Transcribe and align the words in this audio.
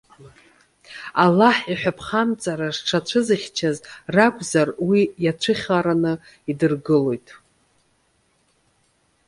Аллаҳ 1.23 1.57
иҳәатәхамҵара 1.71 2.67
зҽацәызыхьчаз 2.75 3.77
ракәзар, 4.15 4.67
уи 4.87 5.01
иацәыхараны 5.25 6.13
идыргылоит. 6.51 7.27